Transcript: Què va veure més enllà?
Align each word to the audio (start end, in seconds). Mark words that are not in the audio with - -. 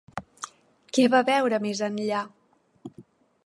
Què 0.97 1.05
va 1.15 1.21
veure 1.29 1.59
més 1.67 1.85
enllà? 1.91 2.23